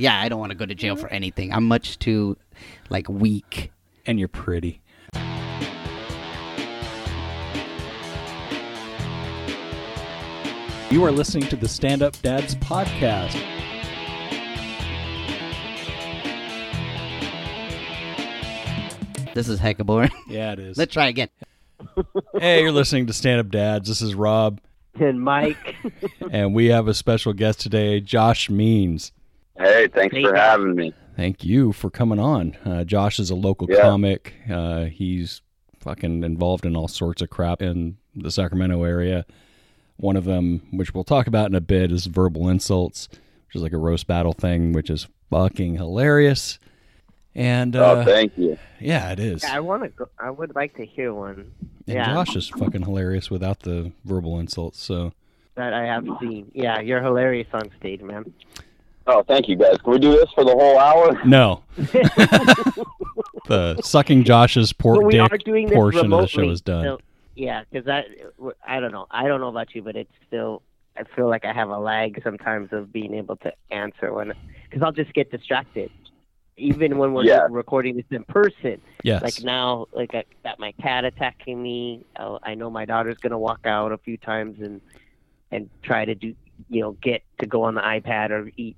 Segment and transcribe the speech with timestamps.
[0.00, 1.14] Yeah, I don't want to go to jail for mm-hmm.
[1.14, 1.52] anything.
[1.52, 2.38] I'm much too
[2.88, 3.70] like weak.
[4.06, 4.80] And you're pretty.
[10.90, 13.34] You are listening to the Stand Up Dads podcast.
[19.34, 20.10] This is hecka boring.
[20.28, 20.78] Yeah, it is.
[20.78, 21.28] Let's try again.
[22.38, 23.86] hey, you're listening to Stand Up Dads.
[23.86, 24.62] This is Rob,
[24.98, 25.76] and Mike.
[26.30, 29.12] and we have a special guest today, Josh Means.
[29.60, 30.40] Hey, thanks Hey, for guys.
[30.40, 30.94] having me.
[31.16, 32.56] Thank you for coming on.
[32.64, 33.82] Uh, Josh is a local Yeah.
[33.82, 34.32] comic.
[34.50, 35.42] Uh, he's
[35.80, 39.26] fucking involved in all sorts of crap in the Sacramento area.
[39.98, 43.08] One of them, which we'll talk about in a bit, is verbal insults,
[43.46, 46.58] which is like a roast battle thing, which is fucking hilarious.
[47.34, 48.58] And uh, oh, thank you.
[48.80, 49.44] yeah, it is.
[49.44, 50.08] I want to.
[50.18, 51.52] I would like to hear one
[51.86, 52.06] And yeah.
[52.14, 54.82] Josh is fucking hilarious without the verbal insults.
[54.82, 55.12] So
[55.54, 56.50] that I have seen.
[56.54, 58.32] Yeah, you're hilarious on stage, man.
[59.12, 59.76] Oh, thank you guys.
[59.82, 61.20] Can we do this for the whole hour?
[61.24, 61.62] no,
[63.48, 66.24] the sucking Josh's but pork we dick are doing this portion remotely.
[66.24, 66.84] of the show is done.
[66.84, 66.98] So,
[67.34, 68.04] yeah, because I,
[68.66, 69.06] I don't know.
[69.10, 70.62] I don't know about you, but it's still.
[70.96, 74.32] I feel like I have a lag sometimes of being able to answer when,
[74.68, 75.90] because I'll just get distracted.
[76.56, 77.46] Even when we're Yeah.
[77.48, 79.22] recording this in person, yes.
[79.22, 82.04] like now, like I got my cat attacking me.
[82.16, 84.80] i I know my daughter's gonna walk out a few times and
[85.50, 86.34] and try to do,
[86.68, 88.76] you know, get to go on the iPad or eat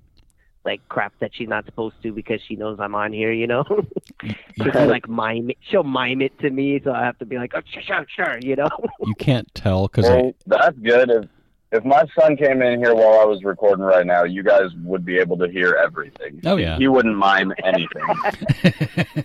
[0.65, 3.33] like crap that she's not supposed to because she knows I'm on here.
[3.33, 3.65] You know,
[4.23, 5.59] You- so she like mime it.
[5.71, 8.39] She'll mime it to me, so I have to be like, oh, sure, sure, sure,
[8.41, 8.69] you know.
[9.05, 11.11] you can't tell because Well, that's good.
[11.11, 11.25] If
[11.73, 15.07] if my son came in here while I was recording right now, you guys would
[15.07, 16.39] be able to hear everything.
[16.45, 16.77] Oh, yeah.
[16.77, 19.23] He wouldn't mime anything.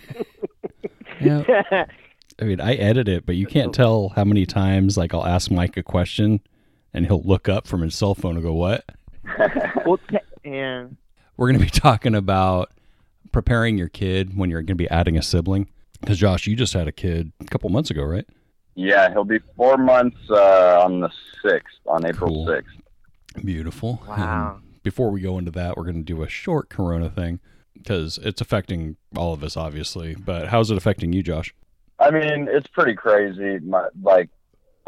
[1.20, 1.84] yeah.
[2.40, 5.50] I mean, I edit it, but you can't tell how many times like I'll ask
[5.50, 6.40] Mike a question,
[6.94, 8.84] and he'll look up from his cell phone and go, "What?"
[9.84, 10.86] well, te- yeah.
[11.38, 12.70] We're going to be talking about
[13.32, 15.68] preparing your kid when you're going to be adding a sibling.
[16.00, 18.26] Because Josh, you just had a kid a couple months ago, right?
[18.74, 21.10] yeah, he'll be four months uh, on the
[21.42, 22.46] sixth, on April Cool.
[22.46, 22.76] sixth.
[23.44, 24.00] Beautiful.
[24.06, 24.60] Wow.
[24.62, 27.40] And before we go into that, we're going to do a short Corona thing
[27.74, 30.14] because it's affecting all of us, obviously.
[30.14, 31.52] But how's it affecting you, Josh?
[31.98, 33.58] I mean, it's pretty crazy.
[33.64, 34.30] My like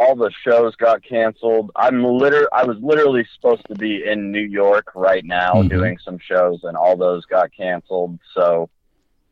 [0.01, 1.71] all the shows got canceled.
[1.77, 5.69] I'm liter I was literally supposed to be in New York right now Mhm.
[5.69, 8.19] doing some shows and all those got canceled.
[8.35, 8.71] So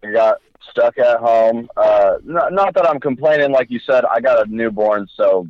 [0.04, 0.36] I got
[0.70, 1.68] stuck at home.
[1.76, 5.46] Uh not, not that I'm complaining like you said, I got a newborn, so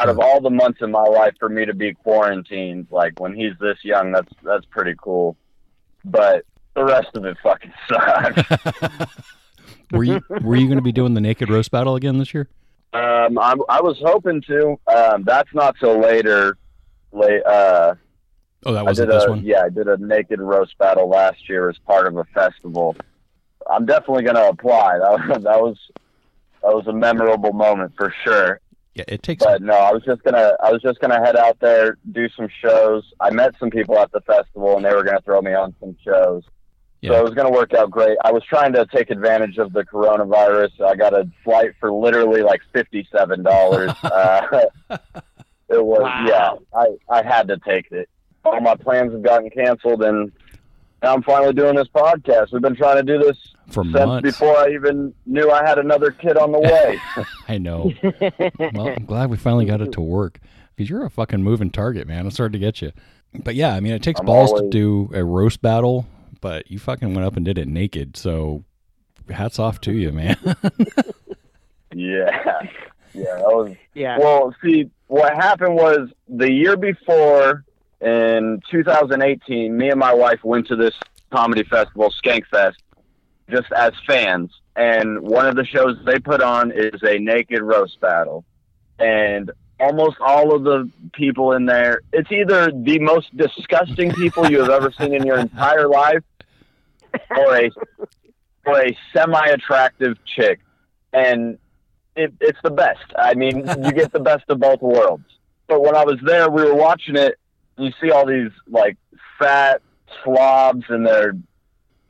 [0.00, 3.34] out of all the months in my life for me to be quarantined, like when
[3.34, 5.36] he's this young, that's that's pretty cool.
[6.04, 9.12] But the rest of it fucking sucks.
[9.92, 12.48] were you were you going to be doing the naked roast battle again this year?
[12.92, 14.78] Um, I, I was hoping to.
[14.86, 16.56] Um, that's not till later.
[17.12, 17.42] Late.
[17.44, 17.94] Uh,
[18.64, 19.42] Oh, that wasn't this a one.
[19.44, 19.62] yeah.
[19.64, 22.94] I did a naked roast battle last year as part of a festival.
[23.68, 24.98] I'm definitely gonna apply.
[24.98, 25.76] That was that was
[26.62, 28.60] that was a memorable moment for sure.
[28.94, 29.42] Yeah, it takes.
[29.44, 32.46] But no, I was just gonna I was just gonna head out there, do some
[32.60, 33.02] shows.
[33.18, 35.96] I met some people at the festival, and they were gonna throw me on some
[36.04, 36.44] shows.
[37.04, 38.16] So it was going to work out great.
[38.24, 40.80] I was trying to take advantage of the coronavirus.
[40.80, 43.90] I got a flight for literally like fifty-seven dollars.
[44.04, 44.66] uh,
[45.68, 46.26] it was Wow.
[46.28, 46.78] yeah.
[46.78, 48.08] I I had to take it.
[48.44, 50.30] All my plans have gotten canceled, and
[51.02, 52.52] now I'm finally doing this podcast.
[52.52, 53.36] We've been trying to do this
[53.68, 54.22] for since months.
[54.30, 57.00] before I even knew I had another kid on the way.
[57.48, 57.92] I know.
[58.74, 60.38] well, I'm glad we finally got it to work
[60.76, 62.26] because you're a fucking moving target, man.
[62.26, 62.92] It's hard to get you.
[63.42, 66.06] But yeah, I mean, it takes I'm balls to do a roast battle,
[66.42, 68.18] but you fucking went up and did it naked.
[68.18, 68.64] So
[69.30, 70.36] hats off to you, man.
[71.94, 72.60] yeah,
[73.14, 73.36] yeah.
[73.36, 74.18] That was yeah.
[74.18, 77.64] Well, see, what happened was the year before,
[78.02, 80.94] in 2018, me and my wife went to this
[81.30, 82.74] comedy festival, Skankfest,
[83.50, 84.50] just as fans.
[84.74, 88.44] And one of the shows they put on is a naked roast battle.
[88.98, 94.60] And almost all of the people in there, it's either the most disgusting people you
[94.60, 96.22] have ever seen in your entire life
[97.30, 97.70] or a,
[98.66, 100.60] or a semi attractive chick.
[101.12, 101.58] And
[102.16, 103.04] it, it's the best.
[103.16, 105.24] I mean, you get the best of both worlds.
[105.66, 107.38] But when I was there, we were watching it.
[107.78, 108.96] You see all these like
[109.38, 109.80] fat
[110.22, 111.34] slobs, and they're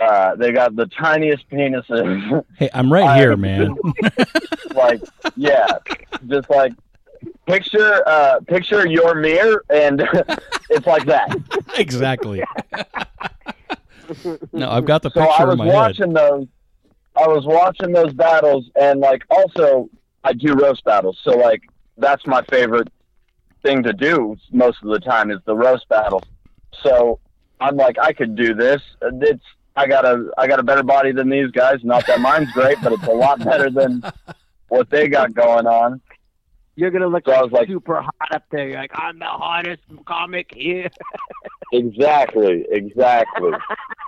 [0.00, 2.44] uh, they got the tiniest penises.
[2.56, 3.76] hey, I'm right here, man.
[4.75, 5.00] like,
[5.37, 5.66] yeah,
[6.26, 6.72] just like
[7.46, 10.00] picture uh, picture your mirror, and
[10.70, 11.37] it's like that.
[11.78, 12.43] exactly.
[14.52, 15.75] No, I've got the so picture I was in my head.
[15.75, 16.46] watching those.
[17.14, 19.88] I was watching those battles, and like also
[20.25, 21.19] I do roast battles.
[21.22, 21.62] So like
[21.99, 22.88] that's my favorite
[23.62, 26.22] thing to do most of the time is the roast battle.
[26.82, 27.20] So
[27.60, 28.82] I'm like I could do this.
[29.02, 29.44] It's
[29.76, 31.78] I got a I got a better body than these guys.
[31.82, 34.02] Not that mine's great, but it's a lot better than
[34.69, 36.00] what they got going on.
[36.74, 38.69] You're gonna look So like, like- super hot up there.
[38.69, 40.88] You're like, I'm the hottest comic here.
[41.74, 43.50] Exactly, exactly.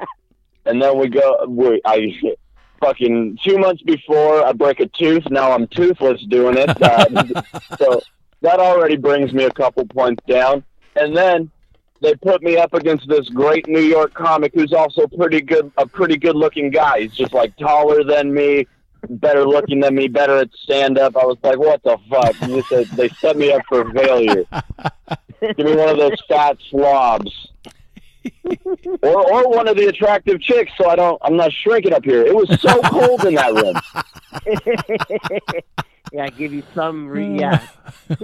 [0.67, 1.47] and then we go.
[1.49, 2.13] We, I
[2.79, 5.25] fucking two months before I break a tooth.
[5.31, 6.69] Now I'm toothless doing it.
[6.83, 7.43] Uh,
[7.79, 8.03] so
[8.43, 10.63] that already brings me a couple points down.
[10.97, 11.51] And then
[12.03, 15.87] they put me up against this great New York comic who's also pretty good, a
[15.87, 17.01] pretty good looking guy.
[17.01, 18.67] He's just like taller than me,
[19.09, 21.17] better looking than me, better at stand up.
[21.17, 22.35] I was like, what the fuck?
[22.41, 24.45] And They said they set me up for failure.
[25.57, 27.49] Give me one of those fat slobs.
[29.03, 31.19] or, or one of the attractive chicks, so I don't.
[31.23, 32.23] I'm not shrinking up here.
[32.23, 33.75] It was so cold in that room.
[36.13, 37.07] yeah, give you some.
[37.09, 37.67] Re- yeah,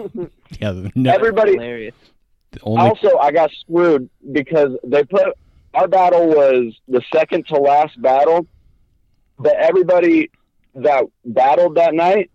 [0.61, 1.95] Yeah, no, Everybody, hilarious.
[2.63, 5.27] only Also, I got screwed because they put
[5.75, 8.47] our battle was the second to last battle,
[9.39, 10.31] but everybody
[10.75, 12.31] that battled that night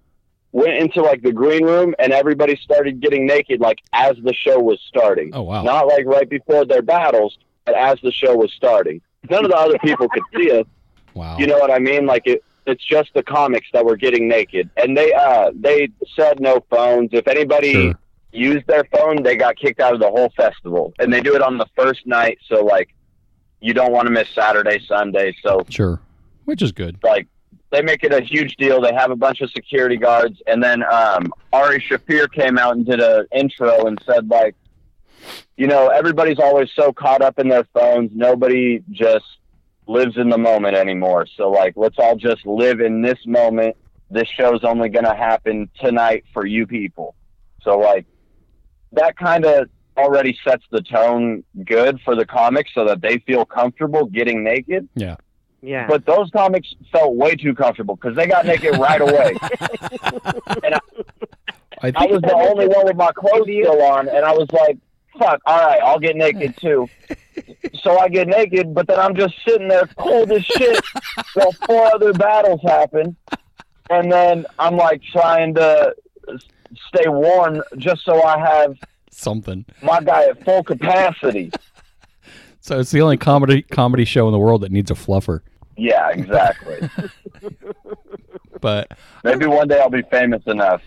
[0.52, 4.60] went into like the green room and everybody started getting naked like as the show
[4.60, 5.32] was starting.
[5.34, 9.02] oh wow, Not like right before their battles, but as the show was starting.
[9.30, 10.66] None of the other people could see us.
[11.14, 12.06] wow, You know what I mean?
[12.06, 16.40] Like it, it's just the comics that were getting naked, and they uh they said
[16.40, 17.10] no phones.
[17.12, 18.00] If anybody Sure.
[18.32, 21.42] used their phone, they got kicked out of the whole festival, and they do it
[21.42, 22.38] on the first night.
[22.48, 22.90] So like,
[23.60, 25.36] you don't want to miss Saturday, Sunday.
[25.44, 26.00] So sure,
[26.46, 26.98] which is good.
[27.04, 27.28] like,
[27.76, 28.80] they make it a huge deal.
[28.80, 32.86] They have a bunch of security guards, and then um, Ari Shaffir came out and
[32.86, 34.56] did an intro and said like,
[35.58, 38.12] you know, everybody's always so caught up in their phones.
[38.14, 39.26] Nobody just
[39.88, 41.28] lives in the moment anymore.
[41.36, 43.76] So like, let's all just live in this moment.
[44.10, 47.16] This show's only going to happen tonight for you people.
[47.62, 48.06] So like,
[48.94, 49.68] that kind of
[49.98, 54.88] already sets the tone good for the comics so that they feel comfortable getting naked.
[54.96, 55.16] Yeah,
[55.66, 55.88] Yeah.
[55.88, 59.36] But those comics felt way too comfortable because they got naked right away.
[61.82, 64.48] I I think was the only one with my clothes still on, and I was
[64.52, 64.78] like,
[65.20, 66.88] "Fuck, all right, I'll get naked too."
[67.82, 70.84] So I get naked, but then I'm just sitting there cold as shit
[71.34, 73.16] while four other battles happen,
[73.90, 75.94] and then I'm like trying to
[76.88, 78.78] stay warm just so I have
[79.12, 79.66] something.
[79.82, 81.52] my guy at full capacity.
[82.62, 85.42] So it's the only comedy comedy show in the world that needs a fluffer.
[85.78, 86.90] Yeah, exactly.
[88.62, 90.82] But Maybe one day I'll be famous enough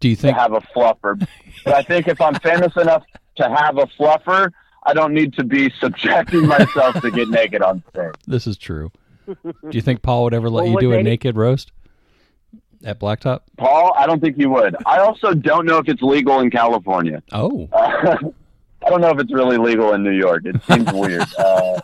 [0.00, 0.36] do you to think?
[0.36, 1.26] have a fluffer.
[1.64, 3.02] But I think if I'm famous enough
[3.36, 4.50] to have a fluffer,
[4.84, 8.12] I don't need to be subjecting myself to get naked on stage.
[8.26, 8.92] This is true.
[9.26, 9.34] Do
[9.70, 11.72] you think Paul would ever let Well, you do a naked roast
[12.84, 13.40] at Blacktop?
[13.56, 14.76] Paul, I don't think he would.
[14.84, 17.22] I also don't know if it's legal in California.
[17.32, 18.16] Oh, Uh,
[18.86, 20.42] I don't know if it's really legal in New York.
[20.44, 21.24] It seems weird.
[21.38, 21.80] Uh,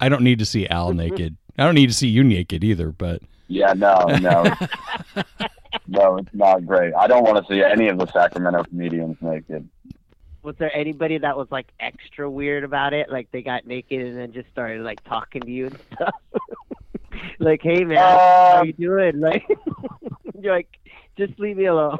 [0.00, 1.36] I don't need to see Al naked.
[1.58, 2.90] I don't need to see you naked either.
[2.92, 4.44] But yeah, no, no.
[5.86, 6.92] No, it's not great.
[6.94, 9.68] I don't want to see any of the Sacramento comedians naked.
[10.42, 13.08] was there anybody that was like extra weird about it?
[13.10, 16.14] Like they got naked and then just started like talking to you and stuff.
[17.40, 19.20] like, hey man, how Um, you doing?
[19.20, 19.46] Like,
[20.40, 20.68] you're like,
[21.16, 21.98] just leave me alone.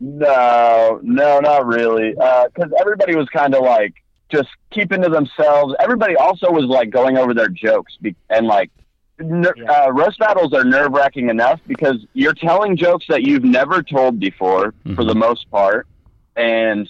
[0.00, 2.10] No, no, not really.
[2.12, 3.94] Because everybody was kind of like
[4.28, 5.74] just keeping to themselves.
[5.78, 8.70] Everybody also was like going over their jokes be- and like
[9.18, 9.70] ner- Yeah.
[9.70, 14.18] uh, roast battles are nerve wracking enough because you're telling jokes that you've never told
[14.18, 15.08] before for Mhm.
[15.08, 15.86] the most part,
[16.34, 16.88] and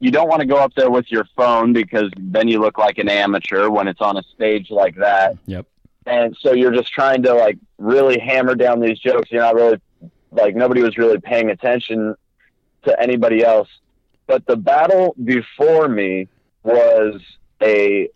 [0.00, 2.98] you don't want to go up there with your phone because then you look like
[2.98, 5.66] an amateur when it's on a stage like that yep.
[6.06, 9.30] and so you're just trying to like really hammer down these jokes.
[9.30, 9.78] You're not really
[10.32, 12.14] like nobody was really paying attention
[12.84, 13.68] to anybody else.
[14.26, 16.28] But the battle before me
[16.62, 17.20] was
[17.62, 18.08] a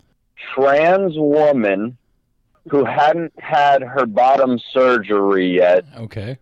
[0.53, 1.97] trans woman
[2.69, 6.37] who hadn't had her bottom surgery yet Okay.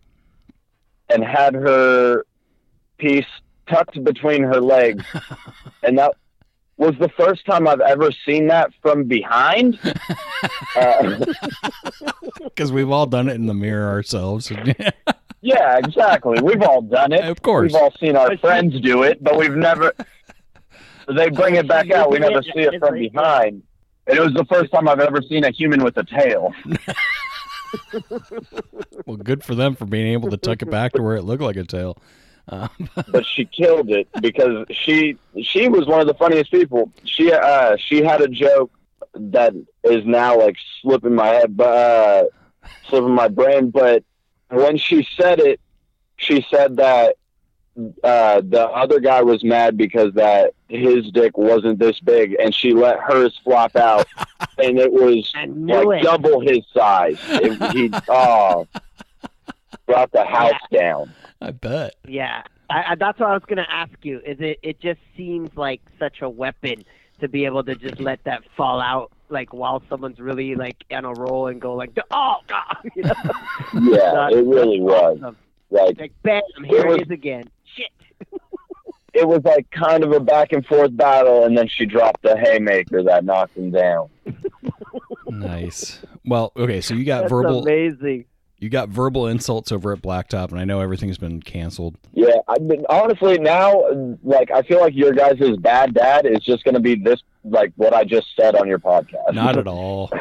[1.09, 2.25] and had her
[2.97, 3.25] piece
[3.67, 5.03] tucked between her legs
[5.83, 6.13] and that
[6.77, 9.79] was the first time I've ever seen that from behind.
[10.75, 11.23] Uh,
[12.43, 14.51] Because we've all done it in the mirror ourselves.
[15.41, 16.41] Yeah, exactly.
[16.41, 17.23] We've all done it.
[17.23, 17.71] Of course.
[17.71, 19.93] We've all seen our friends do it, but we've never.
[21.07, 22.09] They bring it back out.
[22.11, 23.63] We never see it from behind.
[24.07, 26.53] And it was the first time I've ever seen a human with a tail.
[29.05, 31.41] well, good for them for being able to tuck it back to where it looked
[31.41, 31.97] like a tail.
[32.47, 32.67] Uh,
[33.07, 36.91] But she killed it because she she was one of the funniest people.
[37.05, 38.71] She uh she had a joke
[39.15, 42.23] that is now like slipping my head, but uh,
[42.89, 43.69] slipping my brain.
[43.69, 44.03] But
[44.49, 45.61] when she said it,
[46.17, 47.15] she said that
[48.03, 52.73] uh, the other guy was mad because that his dick wasn't this big, and she
[52.73, 54.05] let hers flop out,
[54.57, 56.03] and it was like it.
[56.03, 57.17] double his size.
[57.29, 58.67] It, he oh,
[59.87, 61.13] brought the house down.
[61.41, 61.95] I bet.
[62.07, 64.19] Yeah, I, I, that's what I was gonna ask you.
[64.25, 64.59] Is it?
[64.63, 66.83] It just seems like such a weapon
[67.21, 71.05] to be able to just let that fall out, like while someone's really like on
[71.05, 73.13] a roll and go like, oh god, you know?
[73.73, 75.17] Yeah, That- it really was.
[75.21, 75.37] awesome.
[75.71, 77.45] Like Like bam, here was- it is again.
[77.75, 77.89] Shit.
[79.13, 82.37] it was like kind of a back and forth battle, and then she dropped the
[82.37, 84.09] haymaker that knocked him down.
[85.29, 85.99] Nice.
[86.25, 88.25] Well, okay, so you got That's verbal amazing.
[88.59, 91.97] you got verbal insults over at Blacktop, and I know everything's been canceled.
[92.13, 93.83] Yeah, I mean, honestly, now,
[94.23, 97.73] like, I feel like your guys' bad dad is just going to be this, like,
[97.75, 99.33] what I just said on your podcast.
[99.33, 100.11] Not at all.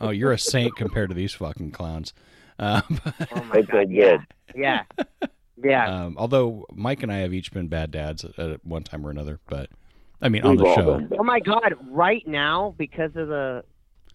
[0.00, 2.14] Oh, you're a saint compared to these fucking clowns.
[2.58, 2.82] Um,
[3.34, 3.90] Oh my god.
[3.90, 4.18] Yeah.
[4.54, 4.82] Yeah.
[5.64, 6.04] Yeah.
[6.04, 9.10] um, although Mike and I have each been bad dads at, at one time or
[9.10, 9.70] another, but
[10.20, 10.98] I mean on We've the show.
[10.98, 11.10] been.
[11.18, 11.74] Oh my god!
[11.88, 13.64] Right now, because of the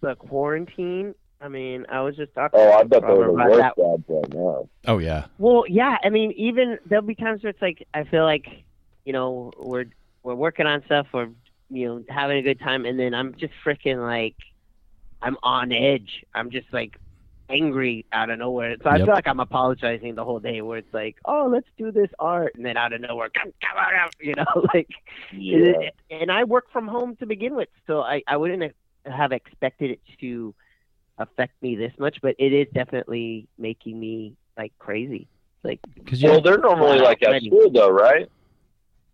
[0.02, 2.60] the quarantine, I mean, I was just talking.
[2.60, 3.76] Oh, I bet those are about worse that.
[3.78, 4.70] dads right now.
[4.88, 5.98] Oh yeah, Well, yeah.
[6.04, 8.46] I mean, even there'll be times where it's like I feel like,
[9.06, 9.86] you know, we're
[10.24, 11.30] we're working on stuff, we're
[11.70, 14.36] you know having a good time, and then I'm just freaking like,
[15.22, 16.24] I'm on edge.
[16.34, 16.98] I'm just like
[17.50, 18.76] angry out of nowhere.
[18.84, 19.06] So I Yep.
[19.06, 20.62] feel like I'm apologizing the whole day.
[20.62, 23.78] Where it's like, oh, let's do this art, and then out of nowhere, come come
[23.78, 24.90] on out, you know, like.
[25.32, 25.90] Yeah.
[26.10, 28.74] and I work from home to begin with, so I, I wouldn't
[29.06, 30.54] have expected it to
[31.18, 35.28] affect me this much, but it is definitely making me like crazy.
[35.64, 37.48] Like, because you Well, they're normally like at Already.
[37.48, 38.30] school, though, right?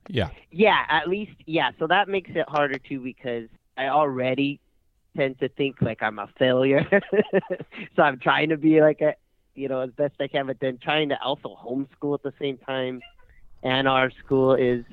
[0.10, 1.72] yeah, yeah, at least, yeah.
[1.80, 3.48] So that makes it harder too because
[3.78, 4.60] I already
[5.16, 6.86] tend to think like I'm a failure.
[7.96, 9.14] so I'm trying to be like a,
[9.56, 12.58] you know, as best I can, but then trying to also homeschool at the same
[12.58, 13.02] time.
[13.62, 14.84] And our school is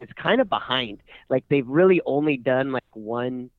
[0.00, 0.98] is kind of behind.
[1.28, 3.50] Like they've really only done like one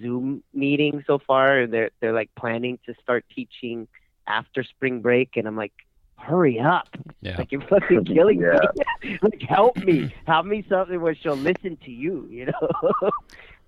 [0.00, 3.88] Zoom meeting so far, and they're they're like planning to start teaching
[4.26, 5.36] after spring break.
[5.36, 5.72] And I'm like,
[6.18, 6.88] hurry up!
[7.20, 7.36] yeah.
[7.38, 8.60] Like you're fucking killing Yeah.
[9.02, 9.18] me.
[9.22, 10.14] like help me.
[10.26, 13.10] Help me something where she'll listen to you, you know?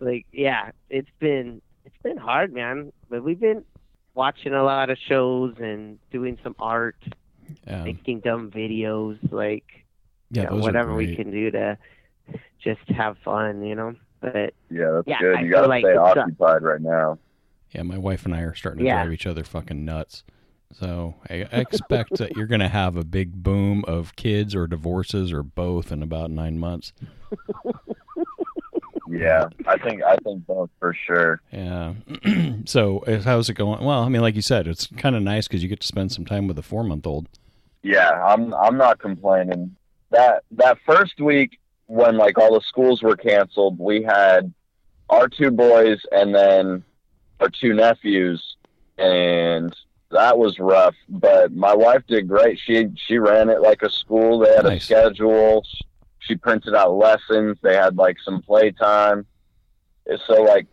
[0.00, 1.74] like yeah, it's been it's
[2.04, 2.92] been hard, man.
[3.11, 3.64] But we've been
[4.14, 6.96] watching a lot of shows and doing some art,
[7.66, 9.64] Um, making dumb videos, like
[10.30, 11.78] yeah, you know, whatever we can do to
[12.62, 13.94] just have fun, you know.
[14.20, 15.37] But Yeah, that's Yeah, good.
[15.37, 17.18] I You feel got to like stay it's, uh, occupied right now.
[17.73, 19.02] Yeah, my wife and I are starting to Yeah.
[19.02, 20.23] drive each other fucking nuts.
[20.73, 24.66] So I, I expect that you're going to have a big boom of kids or
[24.66, 26.92] divorces or both in about nine months.
[29.16, 31.40] Yeah, I think I think both for sure.
[31.52, 31.94] Yeah.
[32.64, 33.85] so uh, how's it going?
[33.85, 36.12] Well, I mean, like you said, it's kind of nice because you get to spend
[36.12, 37.28] some time with a four month old.
[37.83, 39.76] Yeah, I'm I'm not complaining.
[40.11, 44.52] That that first week when like all the schools were canceled, we had
[45.11, 46.83] our two boys and then
[47.40, 48.56] our two nephews
[48.97, 49.75] and
[50.11, 52.59] that was rough, but my wife did great.
[52.64, 54.38] She she ran it like a school.
[54.38, 54.85] They had a Nice.
[54.85, 55.64] schedule.
[56.26, 57.59] She printed out lessons.
[57.62, 59.26] They had like some playtime.
[60.26, 60.66] So like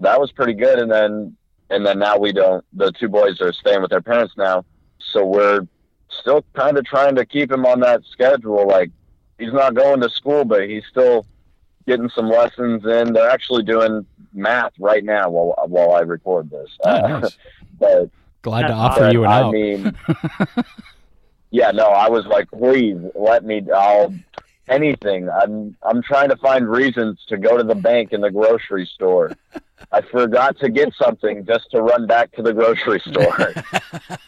[0.00, 1.36] that was pretty good and then
[1.70, 4.64] and then now we don't the two boys are staying with their parents now.
[4.98, 5.66] So we're
[6.10, 8.66] still kind of trying to keep him on that schedule.
[8.66, 8.90] Like
[9.38, 11.26] he's not going to school, but he's still
[11.86, 13.12] getting some lessons in.
[13.12, 16.70] They're actually doing math right now while while I record this.
[16.84, 17.36] Oh, Uh, nice.
[17.78, 18.10] but
[18.42, 19.52] Glad to offer but, you an I out.
[19.52, 19.96] mean,
[21.50, 23.62] yeah, no, I was like, please let me.
[23.74, 24.12] I'll
[24.68, 25.28] anything.
[25.28, 29.32] I'm I'm trying to find reasons to go to the bank and the grocery store.
[29.92, 33.52] I forgot to get something just to run back to the grocery store.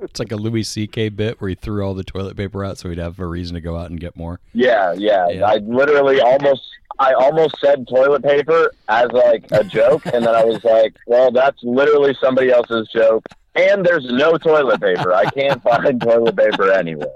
[0.00, 1.10] It's like a Louis C.K.
[1.10, 3.60] bit where he threw all the toilet paper out so he'd have a reason to
[3.60, 4.40] go out and get more.
[4.52, 5.46] Yeah, yeah, Yeah.
[5.46, 6.62] I literally almost
[6.98, 11.30] I almost said toilet paper as like a joke and then I was like, well,
[11.30, 13.24] that's literally somebody else's joke.
[13.54, 15.14] And there's no toilet paper.
[15.14, 17.06] I can't find toilet paper anywhere.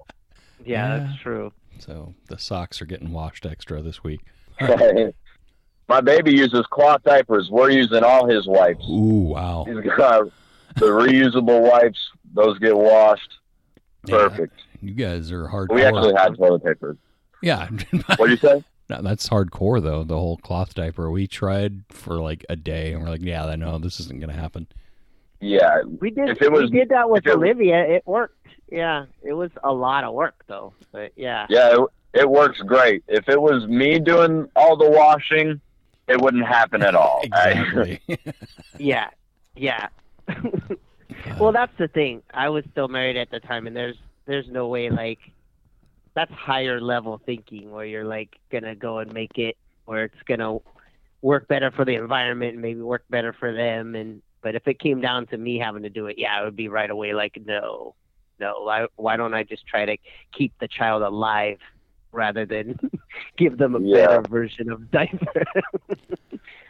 [0.65, 0.99] yeah, Yeah.
[1.07, 1.53] that's true.
[1.79, 4.21] So the socks are getting washed extra this week.
[5.89, 7.49] My baby uses cloth diapers.
[7.51, 8.85] We're using all his wipes.
[8.89, 9.65] Ooh, wow.
[9.69, 10.25] He's got
[10.77, 11.99] the reusable wipes.
[12.35, 13.35] Those get washed.
[14.07, 14.61] Yeah, Perfect.
[14.83, 15.75] you guys are hardcore.
[15.75, 16.97] We actually had toilet paper.
[17.43, 17.69] yeah.
[18.17, 18.65] What do you say?
[18.89, 20.05] No, that's hardcore though.
[20.05, 21.11] The whole cloth diaper.
[21.11, 24.33] We tried for like a day, and we're like, "Yeah, I know this isn't gonna
[24.33, 24.69] happen."
[25.41, 27.81] Yeah, We did If it was- we did that with if it was- Olivia.
[27.85, 28.46] It worked.
[28.69, 30.73] Yeah, it was a lot of work though.
[30.93, 31.47] But yeah.
[31.49, 33.05] yeah, it, it works great.
[33.09, 35.61] If it was me doing all the washing,
[36.09, 37.21] it wouldn't happen at all.
[37.25, 38.01] Exactly.
[38.79, 39.09] Yeah,
[39.57, 39.89] yeah.
[41.41, 42.23] well, that's the thing.
[42.35, 43.97] I was still married at the time, and there's
[44.27, 45.19] there's no way like
[46.15, 50.59] that's higher level thinking where you're like gonna go and make it where it's gonna
[51.23, 54.79] work better for the environment and maybe work better for them and but if it
[54.79, 57.39] came down to me having to do it yeah it would be right away like
[57.45, 57.95] no
[58.41, 59.97] no why, why don't i just try to
[60.33, 61.59] keep the child alive
[62.13, 62.79] rather than
[63.37, 64.07] give them a Yeah.
[64.07, 65.45] better version of diaper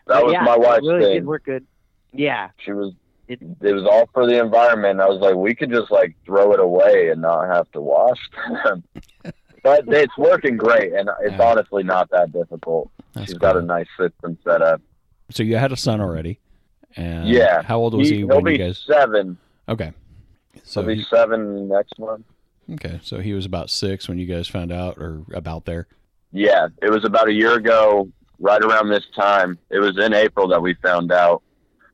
[0.08, 1.14] That was yeah, my wife's it really thing.
[1.14, 1.66] did work good
[2.12, 2.92] yeah She was.
[3.28, 5.00] It- It was all for the environment.
[5.00, 8.20] I was like, we could just like throw it away and not have to wash
[8.64, 8.84] them.
[9.64, 11.42] but it's working great, and it's Yeah.
[11.50, 12.88] honestly not that difficult.
[13.14, 14.80] That's She's got a nice system set up.
[15.32, 16.38] So you had a son already,
[16.94, 17.62] and Yeah.
[17.62, 18.78] how old was he, he'll when be you guys?
[18.86, 19.36] seven.
[19.68, 19.92] Okay,
[20.62, 22.24] so he'll be he, seven next month.
[22.74, 25.86] okay, so he was about six when you guys found out, or about there.
[26.32, 28.08] Yeah, it was about a year ago,
[28.38, 29.58] right around this time.
[29.70, 31.42] It was in April that we found out.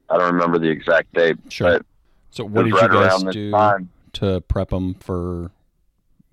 [0.09, 1.79] I don't remember the exact date, Sure.
[1.79, 1.87] but
[2.31, 3.89] So what did you guys do time.
[4.15, 5.51] to prep him for?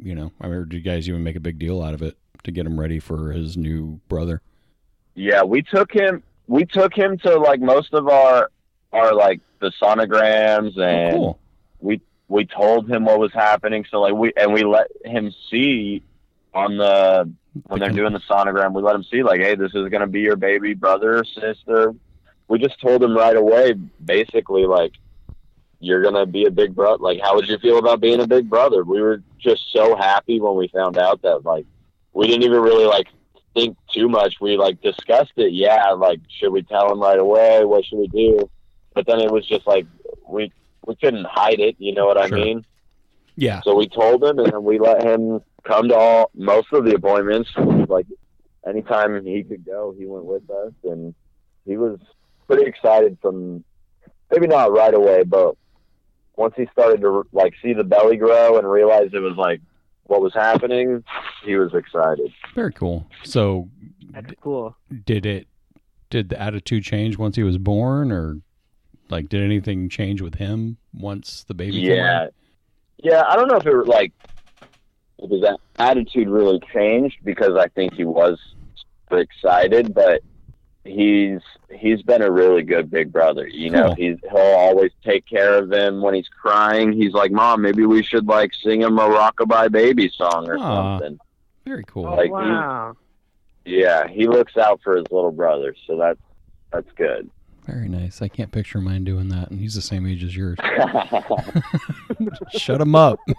[0.02, 2.18] You know, I mean, did you guys even make a big deal out of it
[2.44, 4.42] to get him ready for his new brother?
[5.14, 6.24] Yeah, we took him.
[6.48, 8.50] We took him to like most of our
[8.94, 11.40] our like the sonograms, Oh, and cool.
[11.82, 12.02] we
[12.46, 13.86] told him what was happening.
[13.90, 16.04] So like we and we let him see
[16.54, 17.32] on the
[17.68, 20.22] when they're doing the sonogram, we let him see like, hey, this is gonna be
[20.22, 21.96] your baby brother or sister.
[22.48, 24.94] We just told him right away, basically like,
[25.80, 27.02] you're gonna be a big brother.
[27.02, 28.84] Like, how would you feel about being a big brother?
[28.84, 31.66] We were just so happy when we found out that like
[32.14, 33.08] we didn't even really like
[33.54, 34.36] think too much.
[34.40, 35.54] We like discussed it.
[35.54, 37.66] Yeah, like should we tell him right away?
[37.66, 38.50] What should we do?
[38.94, 39.86] But then it was just like
[40.28, 40.52] we
[40.86, 41.76] we couldn't hide it.
[41.80, 42.66] You know what I mean?
[43.36, 46.84] Yeah, So we told him, and then we let him come to all most of
[46.84, 47.50] the appointments.
[47.88, 48.06] Like
[48.68, 51.16] anytime he could go, he went with us, and
[51.66, 52.00] he was
[52.48, 53.64] pretty excited from
[54.30, 55.56] maybe not right away, but
[56.36, 59.62] once he started to like see the belly grow and realize it was like
[60.04, 61.04] what was happening,
[61.46, 62.32] he was excited.
[62.56, 63.08] very cool.
[63.24, 63.70] So
[64.12, 65.48] that's cool did it?
[66.10, 68.40] Did the attitude change once he was born, or
[69.10, 71.82] like did anything change with him once the baby?
[71.82, 72.34] came Yeah, out?
[72.98, 73.24] yeah.
[73.28, 74.14] I don't know if it like
[75.18, 75.44] if his
[75.78, 78.38] attitude really changed because I think he was
[79.12, 80.22] excited, but
[80.86, 81.40] he's
[81.78, 83.48] he's been a really good big brother.
[83.48, 83.96] You know, Cool.
[83.96, 86.94] he's he'll always take care of him when he's crying.
[86.94, 91.00] He's like, "Mom, maybe we should like sing him a rockabye baby song or Aw.
[91.00, 91.20] something."
[91.66, 92.08] very cool.
[92.08, 92.96] oh, Like, he- wow
[93.66, 96.20] Yeah, he looks out for his little brother, so that's
[96.72, 97.30] that's good.
[97.70, 98.22] Very nice.
[98.22, 100.58] I can't picture mine doing that, and he's the same age as yours.
[102.52, 103.20] Shut him up.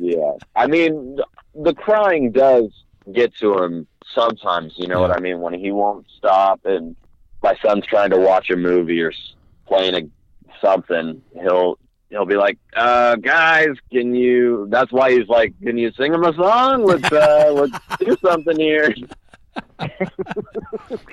[0.00, 1.18] Yeah, I mean,
[1.56, 2.68] the crying does
[3.12, 4.74] get to him sometimes.
[4.76, 5.08] You know Yeah.
[5.08, 5.40] what I mean?
[5.40, 6.94] When he won't stop, and
[7.42, 9.12] my son's trying to watch a movie or
[9.66, 10.02] playing a
[10.64, 11.78] something, he'll
[12.10, 16.22] he'll be like, "Uh, guys, can you?" That's why he's like, "Can you sing him
[16.22, 16.84] a song?
[16.84, 18.94] Let's uh, let's do something here."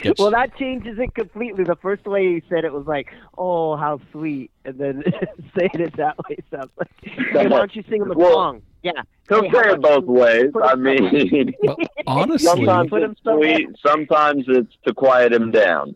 [0.02, 1.64] Gets- well, that changes it completely.
[1.64, 5.04] The first way he said it was like, "Oh, how sweet," and then
[5.58, 8.62] saying it that way sounds like, "Hey, why don't you sing him a Well, song?"
[8.84, 8.92] Yeah,
[9.30, 10.52] He'll Hey, say it both ways.
[10.64, 11.78] I mean, well,
[12.08, 15.96] honestly, sometimes Put it's sweet, sometimes it's to quiet him down.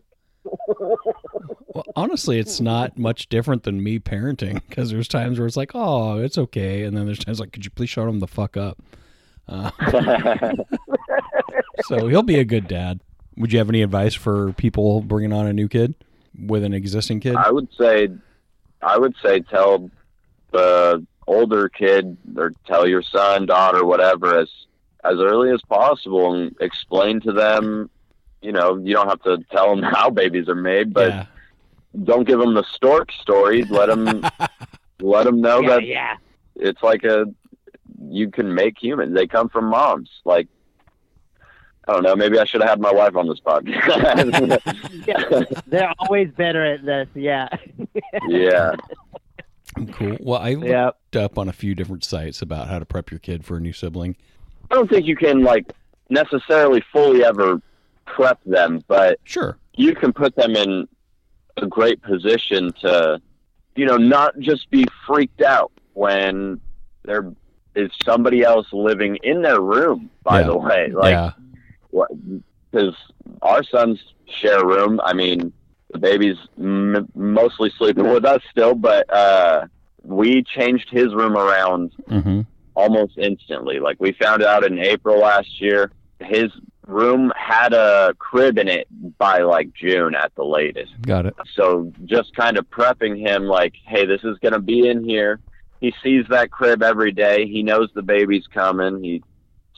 [0.78, 5.70] well, honestly, it's not much different than me parenting because there's times where it's like,
[5.74, 8.56] oh, it's okay, and then there's times like, could you please shut him the fuck
[8.56, 8.78] up?
[9.48, 9.70] Uh,
[11.84, 13.00] so he'll be a good dad.
[13.36, 15.94] Would you have any advice for people bringing on a new kid
[16.38, 17.36] with an existing kid?
[17.36, 18.08] I would say,
[18.82, 19.90] I would say, tell
[20.52, 24.50] the older kid or tell your son, daughter, whatever, as
[25.02, 27.88] as early as possible, and explain to them.
[28.42, 31.26] You know, you don't have to tell them how babies are made, but yeah,
[32.04, 33.70] don't give them the stork stories.
[33.70, 34.24] Let them
[35.00, 36.16] let them know yeah, that yeah.
[36.56, 37.26] it's like a
[38.02, 39.14] you can make humans.
[39.14, 40.10] They come from moms.
[40.24, 40.48] Like
[41.90, 42.14] I don't know.
[42.14, 44.60] Maybe I should have had my wife on this podcast.
[45.08, 45.60] yeah.
[45.66, 47.08] They're always better at this.
[47.16, 47.48] Yeah.
[48.28, 48.76] yeah.
[49.92, 50.16] cool.
[50.20, 51.20] Well, I looked yeah.
[51.24, 53.72] up on a few different sites about how to prep your kid for a new
[53.72, 54.14] sibling.
[54.70, 55.72] I don't think you can like
[56.10, 57.60] necessarily fully ever
[58.06, 59.58] prep them, but Sure.
[59.74, 60.86] you can put them in
[61.56, 63.20] a great position to,
[63.74, 66.60] you know, not just be freaked out when
[67.02, 67.32] there
[67.74, 70.08] is somebody else living in their room.
[70.22, 70.46] By Yeah.
[70.46, 71.30] the way, like yeah.
[72.72, 72.94] Because
[73.42, 75.00] our sons share a room.
[75.02, 75.52] I mean,
[75.92, 79.66] the baby's m- mostly sleeping with us still, but uh,
[80.02, 82.40] we changed his room around Mm-hmm.
[82.74, 83.78] almost instantly.
[83.80, 86.50] Like we found out in April last year, his
[86.86, 88.86] room had a crib in it
[89.18, 90.92] by like June at the latest.
[91.02, 91.34] Got it.
[91.54, 95.40] So just kind of prepping him like, hey, this is going to be in here.
[95.80, 97.46] He sees that crib every day.
[97.46, 99.02] He knows the baby's coming.
[99.02, 99.22] He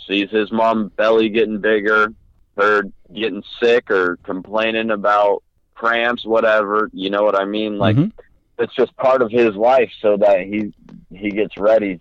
[0.06, 2.12] sees his mom belly getting bigger,
[2.56, 2.82] her
[3.14, 5.42] getting sick or complaining about
[5.74, 6.90] cramps, whatever.
[6.92, 7.78] You know what I mean?
[7.78, 8.12] Like Mhm.
[8.58, 10.72] it's just part of his life, so that he
[11.10, 12.00] he gets ready.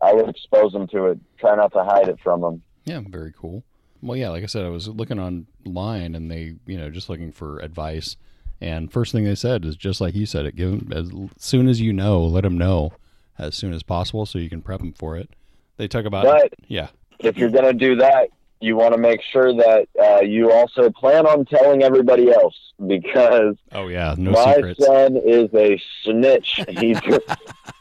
[0.00, 1.18] I would expose him to it.
[1.38, 2.62] Try not to hide it from him.
[2.84, 3.62] Yeah, very cool.
[4.02, 7.30] Well, yeah, like I said, I was looking online and they, you know, just looking
[7.30, 8.16] for advice.
[8.60, 10.56] And first thing they said is just like you said it.
[10.56, 12.92] Give them as soon as you know, let them know
[13.38, 15.30] as soon as possible so you can prep them for it.
[15.76, 18.28] They talk about But yeah, if you're gonna do that,
[18.60, 23.56] you want to make sure that uh, you also plan on telling everybody else because
[23.72, 24.84] oh yeah, no my secrets.
[24.84, 26.60] son is a snitch.
[26.68, 27.26] He just,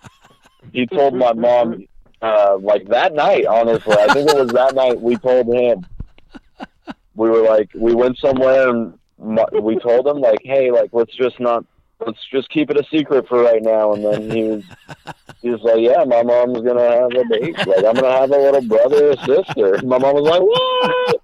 [0.74, 1.86] he told my mom
[2.22, 3.46] uh, like that night.
[3.46, 5.86] Honestly, I think it was that night we told him.
[7.16, 11.40] We were like, we went somewhere and we told him like, hey, like let's just
[11.40, 11.66] not,
[12.06, 13.94] let's just keep it a secret for right now.
[13.94, 14.64] And then he was,
[15.42, 17.54] he was like, yeah, my mom's gonna have a baby.
[17.66, 19.80] Like I'm gonna have a little brother or sister.
[19.86, 21.22] My mom was like, what?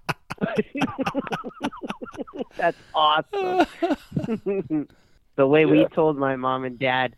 [2.58, 3.66] That's awesome.
[5.36, 7.16] the way we told my mom and dad,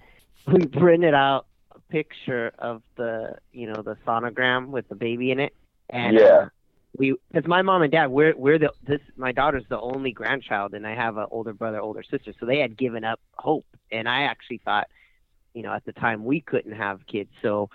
[0.48, 5.39] we printed out a picture of the, you know, the sonogram with the baby in
[5.39, 5.54] it,
[5.89, 6.26] and Yeah.
[6.26, 6.50] uh,
[6.97, 10.73] we, because my mom and dad, we're we're the this my daughter's the only grandchild,
[10.73, 14.08] and I have an older brother, older sister, so they had given up hope, and
[14.08, 14.88] I actually thought,
[15.54, 17.69] you know, at the time we couldn't have kids, so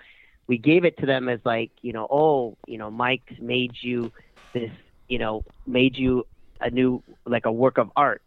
[0.47, 4.11] we gave it to them as like, you know, oh, you know, Mike's made you
[4.53, 4.71] this,
[5.07, 6.25] you know, made you
[6.61, 8.21] a new like a work of art.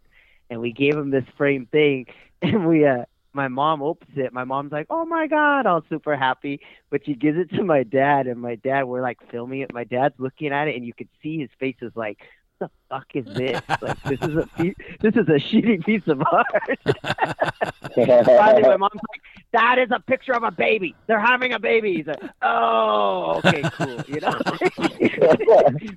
[0.49, 2.07] And we gave him this frame thing
[2.41, 4.33] and we uh my mom opens it.
[4.33, 6.59] My mom's like oh my god all super happy.
[6.89, 9.73] But she gives it to my dad and my dad we're like filming it.
[9.73, 12.17] My dad's looking at it and you could see his face is like
[12.57, 13.61] what the fuck is this?
[13.81, 16.45] Like this is a piece, this is a shitty piece of art.
[17.95, 19.21] Finally my mom's like
[19.53, 20.95] that is a picture of a baby.
[21.07, 21.95] They're having a baby.
[21.95, 24.31] He's like oh okay cool you know?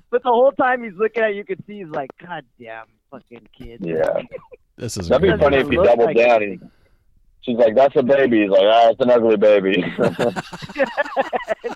[0.09, 2.85] But the whole time he's looking at it, you could see he's like god damn
[3.11, 4.21] fucking kid yeah.
[4.75, 6.41] This is That'd be funny if he Looks doubled like- down.
[6.41, 6.59] He,
[7.43, 9.83] she's like, "That's a baby." He's like, "Ah, it's an ugly baby."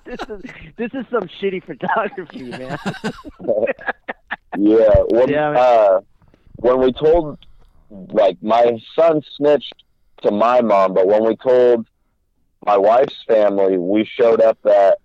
[0.05, 0.41] this is
[0.77, 2.77] this is some shitty photography, man.
[4.57, 4.89] yeah.
[5.09, 5.57] When, Yeah, man.
[5.57, 5.99] uh,
[6.57, 7.37] when we told,
[7.89, 9.83] like, my son snitched
[10.23, 11.87] to my mom, but when we told
[12.65, 14.97] my wife's family, we showed up at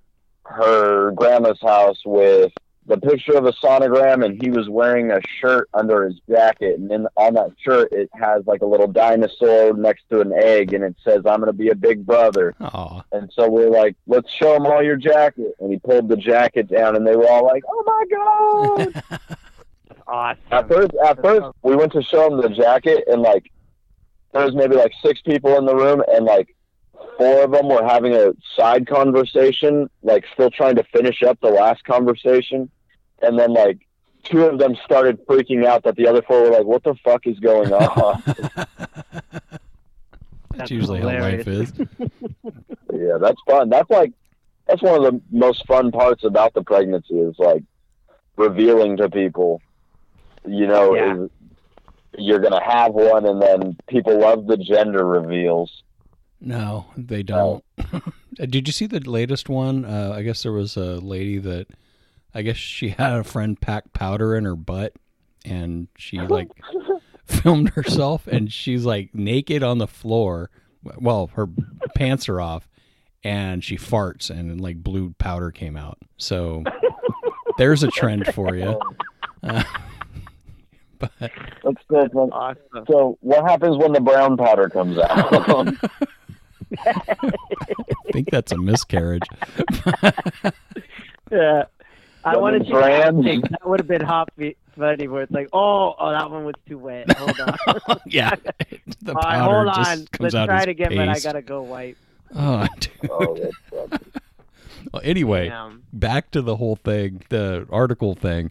[0.47, 2.53] her grandma's house with
[2.87, 6.91] the picture of a sonogram, and he was wearing a shirt under his jacket, and
[6.91, 10.83] then on that shirt it has like a little dinosaur next to an egg, and
[10.83, 13.05] it says, "I'm gonna be a big brother." Aw.
[13.13, 15.55] And so we're like, let's show him all your jacket.
[15.61, 19.03] And he pulled the jacket down, and they were all like, oh my God.
[19.19, 20.43] That's awesome.
[20.51, 23.51] at first, at first, we went to show him the jacket, and like,
[24.33, 26.55] there was maybe like six people in the room, and like,
[27.17, 31.51] four of them were having a side conversation, like, still trying to finish up the
[31.51, 32.71] last conversation.
[33.21, 33.79] And then, like,
[34.25, 37.27] two of them started freaking out that the other four were like, what the fuck
[37.27, 38.23] is going on?
[40.55, 41.73] That's usually how life is.
[42.93, 43.71] Yeah, that's fun.
[43.71, 44.13] That's like
[44.69, 47.65] that's one of the most fun parts about the pregnancy is like
[48.37, 49.63] revealing to people,
[50.47, 51.17] you know, Yeah.
[51.17, 51.31] is
[52.19, 55.83] you're gonna have one, and then people love the gender reveals.
[56.45, 57.65] No, they don't.
[57.93, 58.01] Uh,
[58.35, 59.85] Did you see the latest one?
[59.85, 61.69] Uh, I guess there was a lady that
[62.35, 64.95] I guess she had a friend pack powder in her butt
[65.45, 66.49] and she like
[67.27, 70.51] filmed herself and she's like naked on the floor.
[70.83, 71.49] Well, her
[71.95, 72.69] pants are off
[73.23, 75.99] and she farts and like blue powder came out.
[76.17, 76.65] So
[77.57, 78.81] there's a trend for you.
[79.45, 79.63] Uh,
[80.99, 82.11] but That's good.
[82.15, 82.85] awesome.
[82.91, 85.75] So, what happens when the brown powder comes out?
[86.79, 89.23] I think that's a miscarriage.
[91.33, 91.65] Yeah.
[92.25, 92.73] I Some wanted to
[93.51, 94.29] that would have been hot
[94.77, 97.11] funny where it's like, oh, oh, that one was too wet.
[97.11, 97.99] Hold on.
[98.07, 98.35] yeah.
[99.01, 100.07] The All right, powder hold just on.
[100.07, 101.97] comes Let's out try it again, but I gotta go wipe.
[102.37, 103.11] Oh, dude.
[103.11, 104.05] oh, that's.
[104.93, 105.83] Well, anyway, Damn.
[105.93, 108.51] back to the whole thing, the article thing.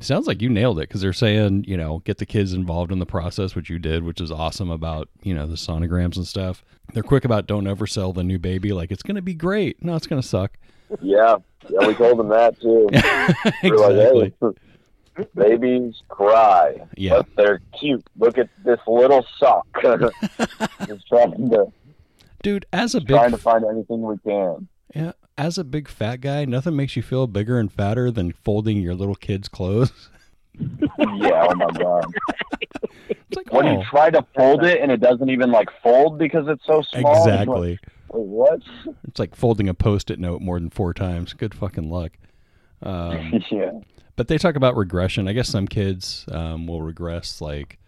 [0.00, 2.98] Sounds like you nailed it because they're saying, you know, get the kids involved in
[2.98, 6.62] the process, which you did, which is awesome about, you know, the sonograms and stuff.
[6.92, 8.72] They're quick about don't oversell the new baby.
[8.72, 9.82] Like, it's going to be great.
[9.82, 10.58] No, it's going to suck.
[11.00, 11.36] yeah,
[11.68, 12.88] yeah, we told them that too.
[13.62, 14.34] Exactly.
[14.40, 14.56] like,
[15.16, 17.16] hey, babies cry, Yeah.
[17.22, 18.06] but they're cute.
[18.18, 19.66] Look at this little sock.
[20.86, 21.72] Just trying to
[22.42, 24.68] Dude, as a big trying to find anything we can.
[24.94, 28.80] yeah, as a big fat guy, nothing makes you feel bigger and fatter than folding
[28.80, 30.10] your little kid's clothes.
[30.58, 32.06] Yeah, oh my god.
[33.10, 36.18] It's like, When oh, you try to fold it and it doesn't even like fold
[36.18, 36.82] because it's so small.
[36.82, 37.78] it's like, exactly.
[38.08, 38.62] What?
[39.06, 41.34] It's like folding a post-it note more than four times.
[41.34, 42.12] Good fucking luck.
[42.82, 43.72] Um, yeah.
[44.16, 45.28] but they talk about regression.
[45.28, 47.78] I guess some kids um, will regress, like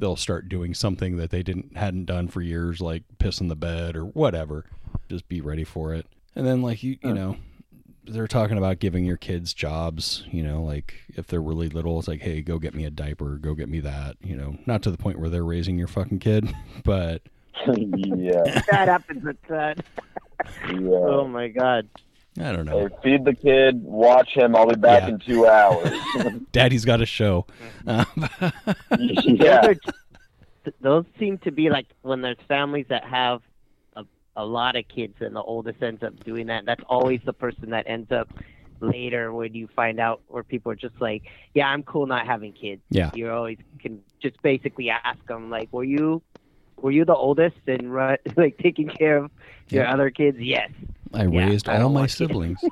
[0.00, 3.54] they'll start doing something that they didn't hadn't done for years, like piss in the
[3.54, 4.64] bed or whatever.
[5.08, 6.06] Just be ready for it.
[6.34, 7.36] And then, like you, you know,
[8.04, 10.24] they're talking about giving your kids jobs.
[10.30, 13.36] You know, like if they're really little, it's like, hey, go get me a diaper,
[13.36, 14.16] go get me that.
[14.22, 16.52] You know, not to the point where they're raising your fucking kid,
[16.84, 17.22] but
[17.66, 18.42] yeah.
[18.70, 19.78] that happens with that.
[20.68, 20.74] Yeah.
[20.90, 21.88] Oh my god.
[22.40, 22.88] I don't Hey, know.
[23.02, 24.56] feed the kid, watch him.
[24.56, 25.08] I'll be back Yeah.
[25.10, 25.92] in two hours.
[26.52, 27.46] Daddy's got a show.
[27.86, 28.04] Yeah.
[29.60, 33.42] Those, are, those seem to be like when there's families that have
[34.36, 36.64] a, a lot of kids and the oldest ends up doing that.
[36.64, 38.28] That's always the person that ends up
[38.80, 41.22] later when you find out where people are just like,
[41.54, 42.82] yeah, I'm cool not having kids.
[42.90, 43.10] Yeah.
[43.14, 46.22] You always can just basically ask them like, were you
[46.80, 49.30] were you the oldest and ru- like taking care of
[49.68, 49.92] your Yeah.
[49.92, 50.38] other kids?
[50.40, 50.70] Yes.
[51.14, 52.58] I Yeah, raised I all my siblings.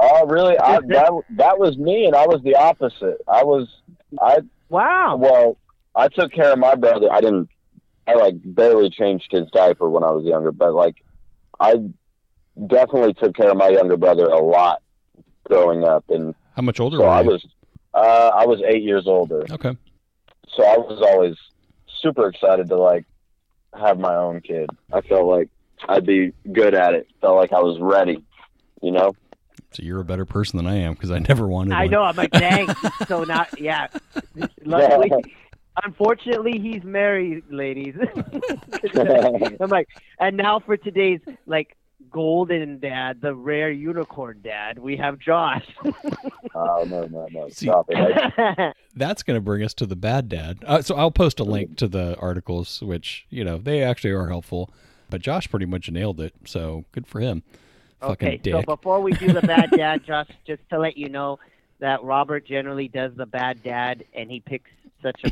[0.00, 0.56] Oh, really?
[0.56, 3.18] I, that that was me, and I was the opposite.
[3.26, 3.66] I was
[4.22, 5.16] I Wow.
[5.16, 5.56] well,
[5.96, 7.10] I took care of my brother.
[7.10, 7.48] I didn't.
[8.08, 10.96] I like barely changed his diaper when I was younger, but like
[11.60, 11.74] I
[12.66, 14.82] definitely took care of my younger brother a lot
[15.44, 17.46] growing up, and How much older so were I was
[17.94, 19.44] uh, I was eight years older.
[19.50, 19.76] Okay.
[20.56, 21.36] so I was always
[22.00, 23.04] super excited to like
[23.78, 24.70] have my own kid.
[24.92, 25.48] I felt like
[25.88, 27.08] I'd be good at it.
[27.20, 28.24] Felt like I was ready,
[28.82, 29.14] you know.
[29.72, 31.90] So you're a better person than I am because I never wanted to I one.
[31.90, 32.02] know.
[32.02, 32.68] I'm like, dang.
[33.06, 33.88] so not, yeah.
[34.64, 35.10] Luckily,
[35.84, 37.94] unfortunately, he's married, ladies.
[39.60, 39.88] I'm like,
[40.18, 41.76] and now for today's like
[42.10, 45.66] golden dad, the rare unicorn dad, we have Josh.
[46.54, 47.48] Oh no no no!
[47.50, 48.74] See- Stop it!
[48.96, 50.58] That's going to bring us to the bad dad.
[50.66, 54.28] Uh, so I'll post a link to the articles, which you know they actually are
[54.28, 54.70] helpful.
[55.10, 57.42] But Josh pretty much nailed it, so good for him.
[58.00, 58.54] Fucking okay, dick.
[58.54, 61.38] so before we do the bad dad, Josh, just to let you know
[61.80, 64.70] that Robert generally does the bad dad, and he picks
[65.02, 65.30] such a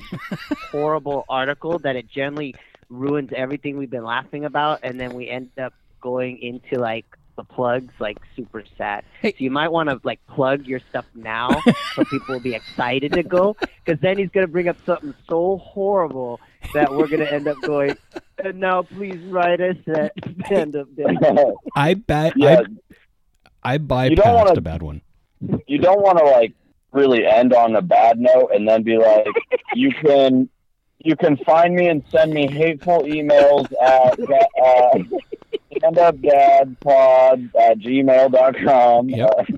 [0.71, 2.55] horrible article that it generally
[2.89, 7.05] ruins everything we've been laughing about, and then we end up going into like
[7.37, 9.05] the plugs, like super sad.
[9.21, 9.33] Hey.
[9.33, 11.51] So you might want to like plug your stuff now,
[11.95, 15.59] so people will be excited to go, because then he's gonna bring up something so
[15.59, 16.41] horrible
[16.75, 17.97] that we're gonna end up going.
[18.43, 20.13] And now, please write us at
[20.47, 21.05] stand up day.
[21.75, 22.61] I ba- yeah,
[23.63, 25.01] I, I You don't bypassed wanna- a bad one.
[25.67, 26.53] you don't want to like
[26.97, 29.27] really end on a bad note and then be like,
[29.75, 30.49] you can.
[30.99, 34.99] You can find me and send me hateful emails at uh,
[35.77, 39.09] standupdadpod at gmail.com.
[39.11, 39.31] Yep.
[39.39, 39.45] Uh,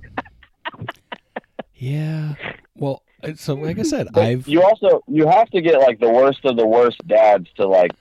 [1.79, 2.35] Yeah.
[2.75, 6.11] Well, uh, so like I said, I've you also you have to get like the
[6.11, 7.93] worst of the worst dads to like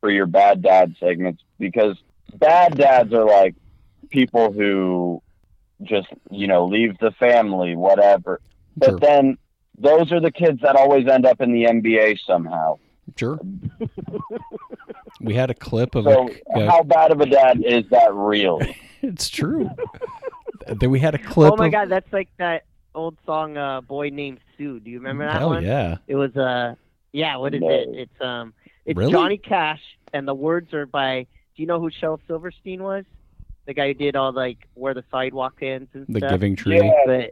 [0.00, 1.96] for your bad dad segments because
[2.34, 3.56] bad dads are like
[4.10, 5.20] people who
[5.82, 8.40] just you know leave the family whatever
[8.76, 8.98] but Sure.
[8.98, 9.38] then
[9.78, 12.78] those are the kids that always end up in the NBA somehow
[13.16, 13.38] sure.
[15.20, 18.12] we had a clip of so a, a- how bad of a dad is that
[18.14, 18.60] real?
[19.02, 19.70] it's true.
[20.66, 21.52] Then we had a clip.
[21.52, 24.80] Oh my of, god, that's like that old song uh Boy Named Sue.
[24.80, 25.64] Do you remember that Hell one?
[25.64, 25.98] yeah.
[26.06, 26.74] It was uh
[27.12, 27.68] yeah, what is No.
[27.68, 27.88] it?
[27.92, 28.54] It's um
[28.86, 29.12] it's Really?
[29.12, 29.80] Johnny Cash
[30.12, 33.04] and the words are by do you know who Shel Silverstein was?
[33.66, 36.30] The guy who did all like where the sidewalk ends and The stuff.
[36.30, 36.78] Giving Tree.
[36.78, 36.92] Yeah.
[37.06, 37.30] But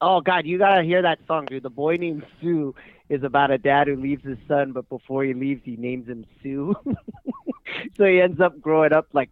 [0.00, 1.62] oh god, you gotta hear that song, dude.
[1.62, 2.74] The boy named Sue
[3.08, 6.24] is about a dad who leaves his son, but before he leaves, he names him
[6.42, 6.74] Sue.
[7.96, 9.30] so he ends up growing up like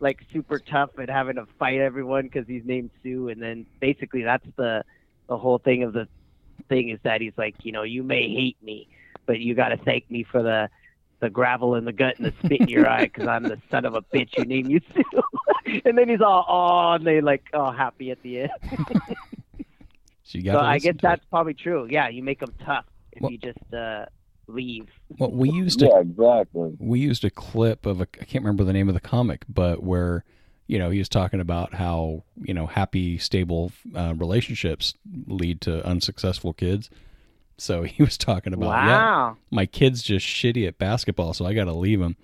[0.00, 3.28] like super tough and having to fight everyone because he's named Sue.
[3.28, 4.84] And then basically that's the
[5.28, 6.08] the whole thing of the
[6.68, 8.88] thing is that he's like, you know, you may hate me,
[9.26, 10.68] but you gotta thank me for the
[11.20, 13.84] the gravel in the gut and the spit in your eye because I'm the son
[13.84, 15.02] of a bitch who named you Sue.
[15.84, 18.50] and then he's all oh, and they like oh happy at the end.
[20.28, 20.64] So you So got.
[20.64, 21.88] I guess that's probably true.
[21.90, 24.04] Yeah, you make them tough if Well- you just uh,
[24.46, 24.86] leave.
[25.18, 28.64] Well, we used to yeah exactly we used a clip of a I can't remember
[28.64, 30.24] the name of the comic, but where
[30.66, 34.92] you know he was talking about how you know happy stable uh, relationships
[35.26, 36.90] lead to unsuccessful kids.
[37.56, 39.36] So he was talking about yeah, wow.
[39.50, 42.16] my kid's just shitty at basketball, so I got to leave him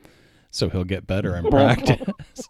[0.50, 1.98] so he'll get better in practice.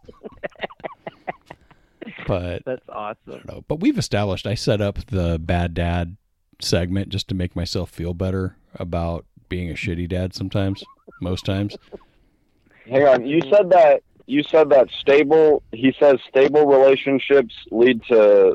[2.26, 3.18] but That's I awesome.
[3.26, 3.64] don't know.
[3.68, 6.16] But we've established I set up the bad dad
[6.60, 10.82] segment just to make myself feel better about being a shitty dad sometimes,
[11.20, 11.76] most times.
[12.88, 18.54] hang on you said that you said that stable he says stable relationships lead to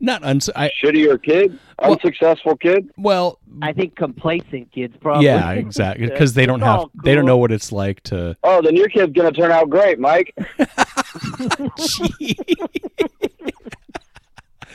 [0.00, 5.26] Not uns I shittier kid Well- unsuccessful kid well I think complacent kids probably.
[5.26, 8.62] yeah, exactly because they don't have all they don't know what it's like to Oh,
[8.62, 10.34] then your kid's gonna turn out great, Mike.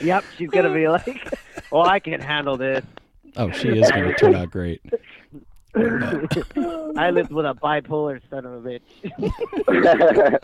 [0.00, 1.34] Yep, she's gonna be like,
[1.72, 2.84] "Well, I can handle this."
[3.36, 4.80] Oh, she is going to turn out great.
[5.76, 8.80] I lived with a bipolar son of a
[10.00, 10.38] bitch.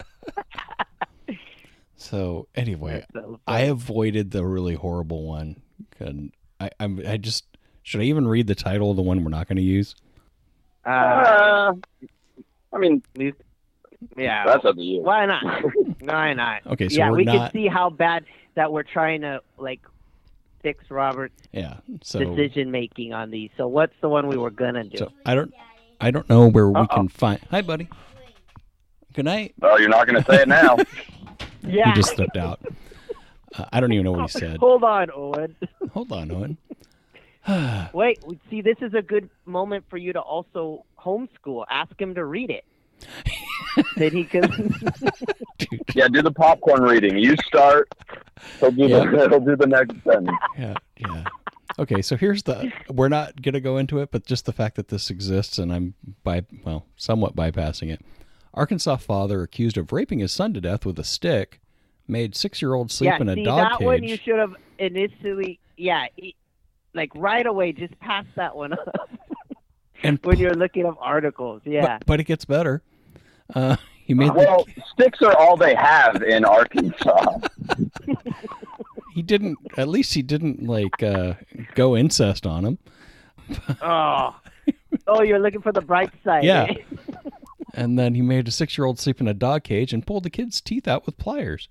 [1.96, 5.62] So anyway, So, I avoided the really horrible one.
[5.98, 7.44] And I, I'm, I just
[7.82, 9.94] should I even read the title of the one we're not going to use?
[10.84, 11.72] uh, Uh,
[12.72, 13.02] I mean,
[14.16, 14.44] yeah.
[14.46, 15.02] that's up to you.
[15.02, 15.42] Why not?
[16.00, 16.66] Why not?
[16.66, 17.52] Okay, so yeah, we're we not.
[17.52, 19.80] can see how bad that we're trying to like
[20.62, 21.78] fix Robert's Yeah.
[22.02, 23.50] So decision making on these.
[23.56, 24.98] So what's the one we were gonna do?
[24.98, 25.52] so I don't
[26.00, 26.94] I don't know where we Uh-oh.
[26.94, 27.40] can find.
[27.50, 27.88] Hi, buddy.
[29.14, 29.54] Good night.
[29.62, 30.76] Oh, you're not going to say it now.
[31.62, 31.90] yeah.
[31.90, 32.60] He just stepped out.
[33.56, 34.58] Uh, I don't even know what he said.
[34.58, 35.54] Hold on, Owen.
[35.92, 36.58] Hold on, Owen.
[37.94, 38.18] Wait,
[38.50, 41.64] see, this is a good moment for you to also homeschool.
[41.70, 42.64] Ask him to read it.
[43.96, 44.74] Then he can.
[45.94, 47.16] Yeah, do the popcorn reading.
[47.16, 47.88] You start.
[48.58, 49.04] He'll do Yeah.
[49.04, 50.36] the he'll do the next sentence.
[50.58, 51.24] yeah, yeah.
[51.78, 52.72] Okay, so here's the.
[52.90, 55.94] We're not gonna go into it, but just the fact that this exists, and I'm
[56.24, 58.04] by well, somewhat bypassing it.
[58.52, 61.60] Arkansas father accused of raping his son to death with a stick,
[62.08, 63.86] made six-year-old sleep yeah, in a see, dog that cage.
[63.86, 65.58] one you should have initially.
[65.76, 66.34] Yeah, e-
[66.92, 69.10] like right away, just pass that one up
[70.02, 71.62] and when you're looking up articles.
[71.64, 71.98] Yeah.
[71.98, 72.82] but, but it gets better.
[73.54, 77.38] Uh, he made the, Well, sticks are all they have in Arkansas.
[79.14, 81.34] he didn't at least he didn't like uh,
[81.74, 82.78] go incest on him.
[83.82, 84.36] oh.
[85.06, 86.44] Oh, you're looking for the bright side.
[86.44, 86.64] Yeah.
[86.70, 86.74] eh?
[87.74, 90.60] And then he made a six-year-old sleep in a dog cage and pulled the kid's
[90.60, 91.68] teeth out with pliers.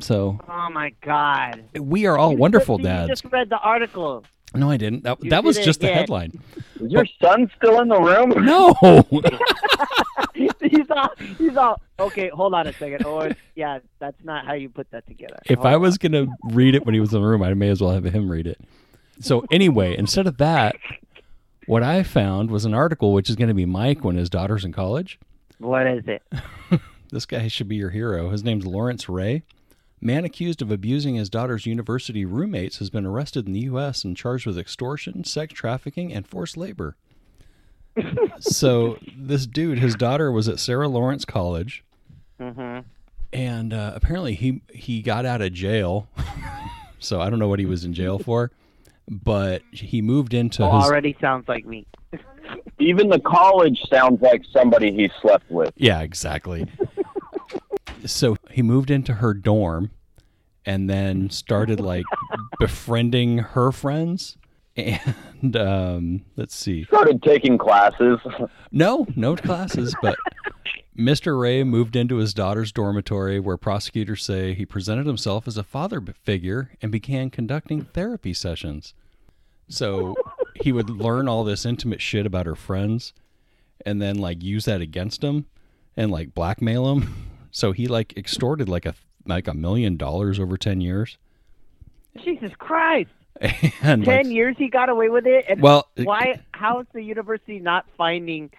[0.00, 1.62] So Oh my God.
[1.80, 3.08] we are all wonderful You dads.
[3.08, 4.24] just read the article.
[4.54, 5.02] No, I didn't.
[5.04, 6.40] That, You that was did it just the headline.
[6.80, 8.30] Is your son still in the room?
[8.44, 8.74] No.
[10.34, 11.10] he's all.
[11.36, 11.80] He's all.
[11.98, 13.04] Okay, hold on a second.
[13.04, 15.38] Or yeah, that's not how you put that together.
[15.46, 15.80] if Hold I on.
[15.82, 17.90] was going to read it when he was in the room, I may as well
[17.92, 18.58] have him read it.
[19.20, 20.76] So anyway, instead of that,
[21.66, 24.64] what I found was an article which is going to be Mike when his daughter's
[24.64, 25.18] in college.
[25.58, 26.22] What is it?
[27.10, 28.30] This guy should be your hero.
[28.30, 29.42] His name's Lawrence Ray.
[30.00, 34.04] Man accused of abusing his daughter's university roommates has been arrested in the U.S.
[34.04, 36.96] and charged with extortion, sex trafficking, and forced labor.
[38.40, 41.84] so this dude, his daughter was at Sarah Lawrence College,
[42.40, 42.86] Mm-hmm.
[43.32, 46.08] and uh, apparently he he got out of jail.
[47.00, 48.52] so I don't know what he was in jail for,
[49.08, 51.84] but he moved into Oh, his already sounds like me.
[52.78, 55.72] Even the college sounds like somebody he slept with.
[55.76, 56.66] Yeah, exactly.
[58.06, 59.90] So he moved into her dorm
[60.64, 62.04] and then started like
[62.58, 64.36] befriending her friends.
[64.76, 66.84] And um, let's see.
[66.84, 68.20] Started taking classes.
[68.70, 70.16] No, no classes, but
[70.96, 71.40] Mr.
[71.40, 76.00] Ray moved into his daughter's dormitory where prosecutors say he presented himself as a father
[76.22, 78.94] figure and began conducting therapy sessions.
[79.68, 80.14] So
[80.54, 83.12] he would learn all this intimate shit about her friends
[83.86, 85.46] and then like use that against him
[85.96, 87.30] and like blackmail him.
[87.50, 88.94] So he like extorted like a
[89.26, 91.18] like a million dollars over 10 years.
[92.22, 93.10] Jesus Christ!
[93.82, 96.40] And like, Ten years he got away with it, and well, why?
[96.52, 98.50] How is the university not finding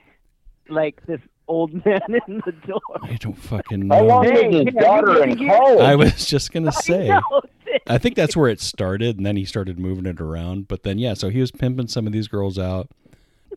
[0.69, 2.79] like this old man in the door?
[3.03, 4.31] I don't fucking How long know.
[4.31, 5.81] Hey, was his hey, are you daughter in college?
[5.81, 7.09] I was just going to say.
[7.09, 7.41] I know,
[7.87, 10.67] I think that's where it started, and then he started moving it around.
[10.69, 12.89] But then, yeah, so he was pimping some of these girls out.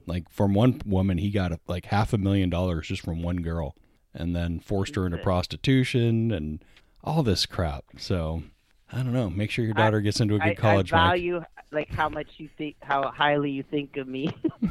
[0.06, 3.76] Like from one woman, he got like half a million dollars just from one girl,
[4.14, 6.64] and then forced her into prostitution and
[7.04, 7.84] all this crap.
[7.98, 8.42] So
[8.92, 9.30] I don't know.
[9.30, 10.92] Make sure your daughter gets into a good I, college.
[10.92, 11.08] I Mike.
[11.08, 14.34] value like how much you think, how highly you think of me.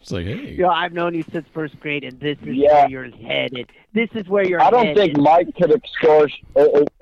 [0.00, 2.82] It's like, hey, you know, I've known you since first grade, and this is Yeah.
[2.82, 3.68] where you're headed.
[3.92, 4.96] This is where you're I don't headed.
[4.96, 6.30] think Mike could extort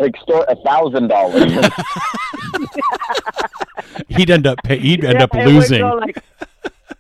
[0.01, 1.53] extort a thousand dollars.
[4.09, 5.81] he'd end up pay, he'd end Yeah, up losing.
[5.81, 6.17] go like,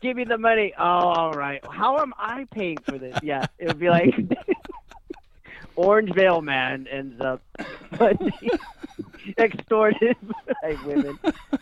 [0.07, 0.73] Give me the money.
[0.79, 1.61] Oh, all right.
[1.69, 3.19] How am I paying for this?
[3.25, 4.14] Yeah, it would be like
[5.77, 7.42] Orangevale man ends up
[9.37, 10.16] extorted
[10.62, 11.19] by women.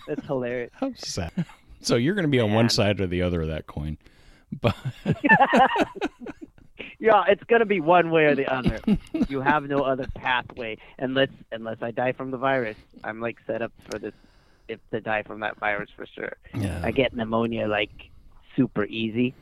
[0.07, 0.73] That's hilarious.
[0.75, 1.33] How sad.
[1.81, 3.97] So you're going to be on one side or the other of that coin,
[4.61, 4.77] but
[6.99, 8.79] Yeah, it's gonna be one way or the other.
[9.29, 12.77] you have no other pathway unless unless I die from the virus.
[13.03, 14.13] I'm like set up for this
[14.69, 16.35] if to die from that virus for sure.
[16.55, 16.81] yeah.
[16.85, 18.11] I get pneumonia like
[18.57, 19.35] super easy.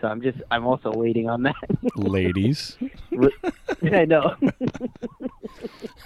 [0.00, 1.54] So I'm just I'm also waiting on that.
[1.96, 2.76] ladies.
[3.92, 4.34] I know.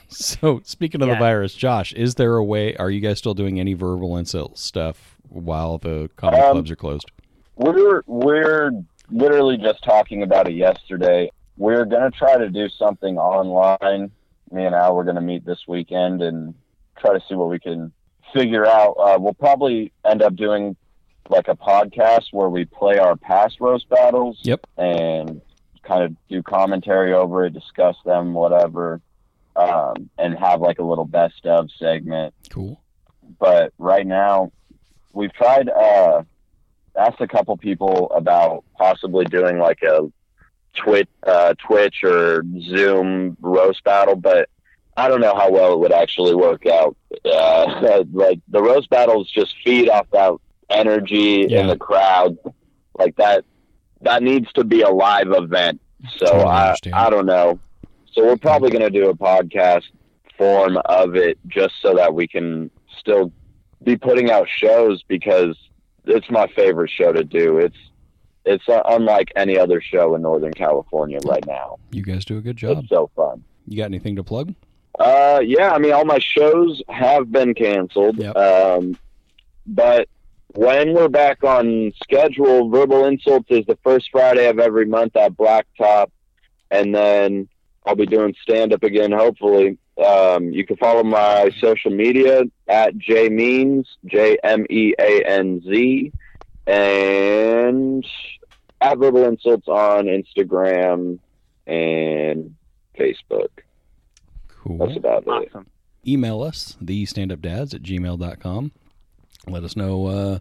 [0.09, 2.77] So speaking of the virus, Josh, is there a way?
[2.77, 6.77] Are you guys still doing any verbal insult stuff while the comedy Um, clubs are
[6.77, 7.11] closed?
[7.57, 8.71] we're we're
[9.11, 11.31] literally just talking about it yesterday.
[11.57, 14.11] We're gonna try to do something online.
[14.53, 16.55] Me and Al, we're gonna meet this weekend and
[16.99, 17.93] try to see what we can
[18.35, 18.93] figure out.
[18.93, 20.77] Uh, we'll probably end up doing
[21.31, 24.39] like a podcast where we play our past roast battles.
[24.43, 24.67] Yep.
[24.77, 25.41] And
[25.87, 29.01] kind of do commentary over it, discuss them, whatever,
[29.55, 32.35] um, and have like a little best of segment.
[32.51, 32.81] Cool.
[33.39, 34.53] But right now,
[35.13, 36.23] we've tried uh,
[36.97, 40.11] asked a couple people about possibly doing like a
[40.75, 44.49] Twitch, uh, Twitch or Zoom roast battle, but
[44.97, 46.97] I don't know how well it would actually work out.
[47.25, 50.35] Uh, like the roast battles just feed off that
[50.71, 52.37] energy in the crowd,
[52.99, 53.45] like that.
[54.03, 55.81] That needs to be a live event.
[56.19, 56.95] So Totally I, understand.
[56.95, 57.59] I don't know.
[58.13, 59.85] So we're probably going to do a podcast
[60.37, 63.33] form of it just so that we can still
[63.83, 65.57] be putting out shows because
[66.05, 67.59] it's my favorite show to do.
[67.59, 67.77] It's
[68.45, 71.79] it's uh, unlike any other show in Northern California right now.
[71.91, 72.79] You guys do a good job.
[72.79, 73.43] It's so fun.
[73.67, 74.55] You got anything to plug?
[74.99, 78.19] Uh, yeah, I mean, all my shows have been canceled.
[78.19, 78.37] Yep.
[78.37, 78.97] Um,
[79.67, 80.09] but
[80.57, 85.37] when we're back on schedule, Verbal Insults is the first Friday of every month at
[85.37, 86.11] Blacktop,
[86.71, 87.49] and then
[87.85, 89.13] I'll be doing stand up again.
[89.13, 95.23] Hopefully, um, you can follow my social media at J Means, J M E A
[95.27, 96.13] N Z,
[96.67, 98.05] and
[98.81, 101.19] at Verbal Insults on Instagram
[101.67, 102.55] and
[102.99, 103.49] Facebook.
[104.49, 104.79] Cool.
[104.79, 105.29] That's about it.
[105.29, 105.67] Awesome.
[106.07, 108.73] email us thestandupdads at gmail.com
[109.47, 110.39] let us know uh,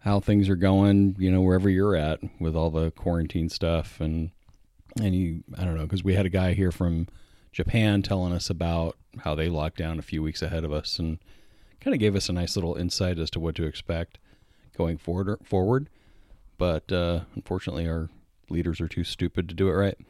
[0.00, 4.30] how things are going you know wherever you're at with all the quarantine stuff and
[5.00, 7.06] and you i don't know because we had a guy here from
[7.52, 11.18] japan telling us about how they locked down a few weeks ahead of us and
[11.80, 14.18] kind of gave us a nice little insight as to what to expect
[14.76, 15.88] going forward forward.
[16.58, 18.08] But uh, unfortunately our
[18.48, 19.98] leaders are too stupid to do it right.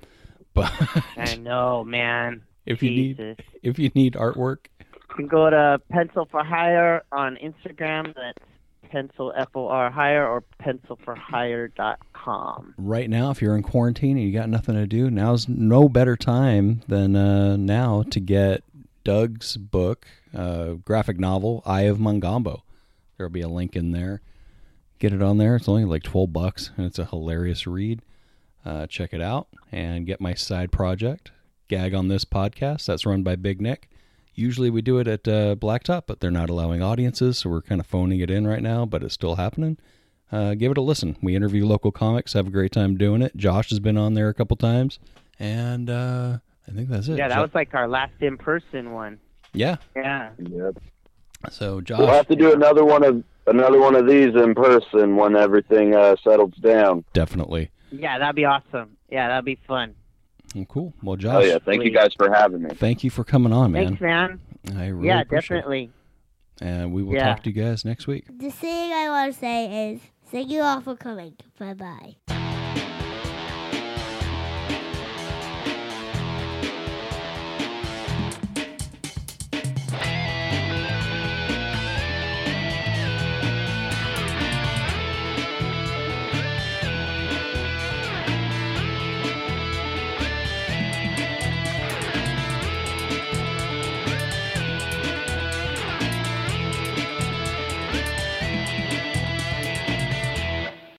[0.52, 0.72] But
[1.16, 2.42] I know, man.
[2.66, 4.66] if you need if you need artwork
[5.10, 8.14] You can go to Pencil for Hire on Instagram.
[8.14, 8.38] That's
[8.90, 12.74] pencil F O R hire or pencilforhire.com.
[12.76, 16.16] right now, if you're in quarantine and you got nothing to do, now's no better
[16.16, 18.62] time than uh, now to get
[19.04, 22.62] Doug's book, uh, graphic novel, Eye of Mongambo.
[23.16, 24.20] There'll be a link in there.
[24.98, 25.56] Get it on there.
[25.56, 28.02] It's only like 12 bucks, and it's a hilarious read.
[28.64, 31.30] Uh, check it out and get my side project,
[31.68, 32.84] Gag on This podcast.
[32.86, 33.88] That's run by Big Nick.
[34.40, 37.80] Usually we do it at uh, Blacktop, but they're not allowing audiences, so we're kind
[37.80, 39.76] of phoning it in right now, but it's still happening
[40.32, 41.16] uh, give it a listen.
[41.22, 43.36] We interview local comics, have a great time doing it.
[43.36, 44.98] Josh has been on there a couple times,
[45.38, 46.38] and uh,
[46.68, 47.18] I think that's it.
[47.18, 49.18] Yeah, that Jo- was like our last in person one.
[49.52, 49.76] yeah.
[49.96, 50.30] Yeah.
[50.38, 50.78] Yep.
[51.50, 55.16] So Josh, We'll have to do another one of another one of these in person
[55.16, 57.04] when everything uh, settles down.
[57.12, 57.70] definitely.
[57.90, 58.96] Yeah, that'd be awesome.
[59.10, 59.94] Yeah, that'd be fun.
[60.54, 60.94] Well, cool.
[61.02, 61.44] Well, Josh.
[61.44, 62.70] Oh yeah, thank you guys for having me.
[62.74, 63.86] thank you for coming on, man.
[63.86, 64.40] Thanks, man.
[64.76, 65.90] I really yeah, definitely.
[66.60, 66.64] it.
[66.64, 67.26] And we will Yeah.
[67.26, 68.26] talk to you guys next week.
[68.28, 71.34] The thing I want to say is thank you all for coming.
[71.58, 72.16] Bye bye.